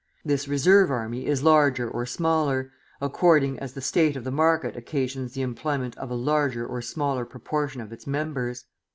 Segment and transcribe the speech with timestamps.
[0.25, 5.33] This reserve army is larger or smaller, according as the state of the market occasions
[5.33, 8.65] the employment of a larger or smaller proportion of its members.